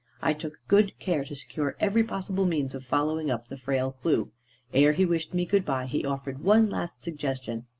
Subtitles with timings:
[0.19, 4.31] I took good care to secure every possible means of following up the frail clue.
[4.73, 7.67] Ere he wished me good bye, he offered one last suggestion.